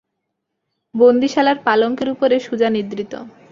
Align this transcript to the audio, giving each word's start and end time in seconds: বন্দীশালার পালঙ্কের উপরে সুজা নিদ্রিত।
বন্দীশালার 0.95 1.57
পালঙ্কের 1.65 2.09
উপরে 2.09 2.35
সুজা 2.39 2.69
নিদ্রিত। 2.69 3.13